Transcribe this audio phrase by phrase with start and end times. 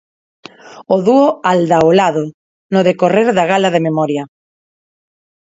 [0.93, 2.25] O dúo Aldaolado,
[2.73, 4.23] no decorrer da Gala da Memoria.